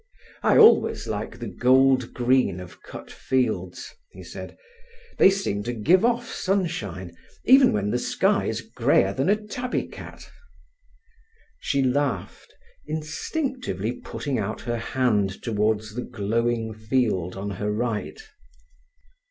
"I 0.41 0.57
always 0.57 1.07
like 1.07 1.37
the 1.37 1.45
gold 1.47 2.11
green 2.11 2.59
of 2.59 2.81
cut 2.81 3.11
fields," 3.11 3.93
he 4.09 4.23
said. 4.23 4.57
"They 5.19 5.29
seem 5.29 5.61
to 5.65 5.73
give 5.73 6.03
off 6.03 6.27
sunshine 6.27 7.15
even 7.45 7.71
when 7.71 7.91
the 7.91 7.99
sky's 7.99 8.61
greyer 8.61 9.13
than 9.13 9.29
a 9.29 9.35
tabby 9.35 9.85
cat." 9.87 10.27
She 11.59 11.83
laughed, 11.83 12.51
instinctively 12.87 13.91
putting 13.91 14.39
out 14.39 14.61
her 14.61 14.77
hand 14.77 15.39
towards 15.43 15.93
the 15.93 16.01
glowing 16.01 16.73
field 16.73 17.35
on 17.37 17.51
her 17.61 17.71
right. 17.71 18.19